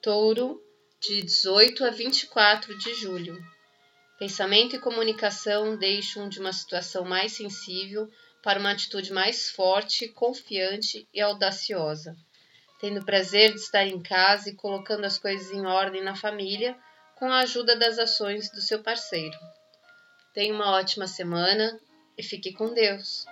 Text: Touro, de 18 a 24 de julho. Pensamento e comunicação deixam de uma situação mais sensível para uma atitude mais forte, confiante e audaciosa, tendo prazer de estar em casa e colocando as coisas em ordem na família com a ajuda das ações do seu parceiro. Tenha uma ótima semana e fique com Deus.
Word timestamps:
Touro, 0.00 0.62
de 1.00 1.22
18 1.22 1.84
a 1.84 1.90
24 1.90 2.78
de 2.78 2.94
julho. 2.94 3.36
Pensamento 4.16 4.76
e 4.76 4.78
comunicação 4.78 5.76
deixam 5.76 6.28
de 6.28 6.38
uma 6.38 6.52
situação 6.52 7.04
mais 7.04 7.32
sensível 7.32 8.08
para 8.40 8.60
uma 8.60 8.70
atitude 8.70 9.12
mais 9.12 9.50
forte, 9.50 10.06
confiante 10.08 11.08
e 11.12 11.20
audaciosa, 11.20 12.16
tendo 12.80 13.04
prazer 13.04 13.52
de 13.52 13.58
estar 13.58 13.86
em 13.86 14.00
casa 14.00 14.50
e 14.50 14.54
colocando 14.54 15.04
as 15.04 15.18
coisas 15.18 15.50
em 15.50 15.66
ordem 15.66 16.02
na 16.02 16.14
família 16.14 16.78
com 17.16 17.26
a 17.26 17.40
ajuda 17.40 17.76
das 17.76 17.98
ações 17.98 18.48
do 18.52 18.60
seu 18.60 18.80
parceiro. 18.80 19.36
Tenha 20.32 20.54
uma 20.54 20.76
ótima 20.76 21.08
semana 21.08 21.76
e 22.16 22.22
fique 22.22 22.52
com 22.52 22.72
Deus. 22.72 23.26